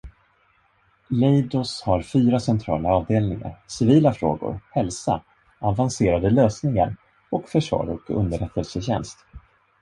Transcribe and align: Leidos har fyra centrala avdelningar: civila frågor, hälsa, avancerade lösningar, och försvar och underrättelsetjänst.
Leidos 1.23 1.73
har 1.89 2.01
fyra 2.13 2.39
centrala 2.39 2.89
avdelningar: 2.89 3.57
civila 3.67 4.13
frågor, 4.13 4.59
hälsa, 4.71 5.21
avancerade 5.59 6.29
lösningar, 6.29 6.95
och 7.29 7.49
försvar 7.49 7.89
och 7.89 8.09
underrättelsetjänst. 8.09 9.17